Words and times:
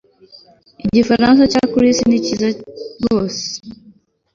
Igifaransa 0.85 1.43
cya 1.51 1.63
Chris 1.73 1.97
ni 2.07 2.17
cyiza 2.25 2.47
rwose 3.01 3.43